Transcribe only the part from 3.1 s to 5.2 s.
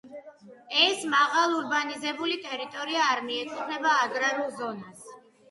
არ მიეკუთვნება აგრარულ ზონას.